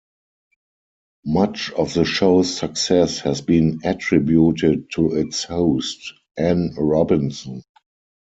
Much 1.27 1.71
of 1.73 1.93
the 1.93 2.03
show's 2.05 2.57
success 2.57 3.19
has 3.19 3.39
been 3.41 3.79
attributed 3.83 4.89
to 4.89 5.13
its 5.15 5.43
host, 5.43 6.13
Anne 6.35 6.73
Robinson. 6.75 7.61